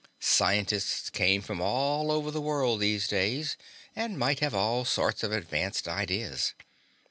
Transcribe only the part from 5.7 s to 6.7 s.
ideas.